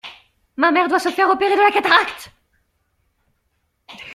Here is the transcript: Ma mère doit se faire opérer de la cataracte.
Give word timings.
Ma 0.57 0.71
mère 0.71 0.87
doit 0.87 0.97
se 0.97 1.09
faire 1.11 1.29
opérer 1.29 1.55
de 1.55 1.61
la 1.61 1.71
cataracte. 1.71 2.31